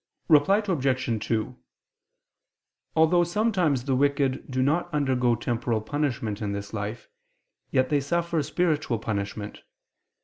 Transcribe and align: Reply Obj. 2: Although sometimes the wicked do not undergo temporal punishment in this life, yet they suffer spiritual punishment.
Reply 0.29 0.63
Obj. 0.67 1.25
2: 1.27 1.55
Although 2.95 3.23
sometimes 3.23 3.83
the 3.83 3.95
wicked 3.95 4.49
do 4.49 4.63
not 4.63 4.91
undergo 4.91 5.35
temporal 5.35 5.79
punishment 5.79 6.41
in 6.41 6.53
this 6.53 6.73
life, 6.73 7.07
yet 7.69 7.89
they 7.89 7.99
suffer 8.01 8.41
spiritual 8.41 8.97
punishment. 8.97 9.61